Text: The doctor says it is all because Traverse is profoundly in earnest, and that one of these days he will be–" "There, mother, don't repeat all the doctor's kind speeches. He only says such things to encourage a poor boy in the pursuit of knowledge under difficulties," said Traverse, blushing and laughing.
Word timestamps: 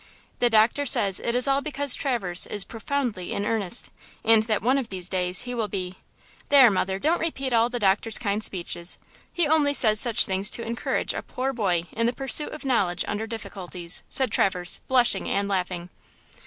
The 0.39 0.49
doctor 0.49 0.83
says 0.87 1.19
it 1.19 1.35
is 1.35 1.47
all 1.47 1.61
because 1.61 1.93
Traverse 1.93 2.47
is 2.47 2.63
profoundly 2.63 3.31
in 3.33 3.45
earnest, 3.45 3.91
and 4.25 4.41
that 4.47 4.63
one 4.63 4.79
of 4.79 4.89
these 4.89 5.07
days 5.07 5.41
he 5.43 5.53
will 5.53 5.67
be–" 5.67 5.95
"There, 6.49 6.71
mother, 6.71 6.97
don't 6.97 7.19
repeat 7.19 7.53
all 7.53 7.69
the 7.69 7.77
doctor's 7.77 8.17
kind 8.17 8.43
speeches. 8.43 8.97
He 9.31 9.47
only 9.47 9.75
says 9.75 9.99
such 9.99 10.25
things 10.25 10.49
to 10.49 10.63
encourage 10.65 11.13
a 11.13 11.21
poor 11.21 11.53
boy 11.53 11.83
in 11.91 12.07
the 12.07 12.13
pursuit 12.13 12.51
of 12.51 12.65
knowledge 12.65 13.05
under 13.07 13.27
difficulties," 13.27 14.01
said 14.09 14.31
Traverse, 14.31 14.79
blushing 14.87 15.29
and 15.29 15.47
laughing. 15.47 15.89